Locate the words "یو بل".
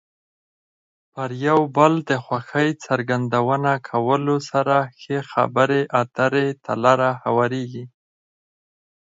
1.47-1.93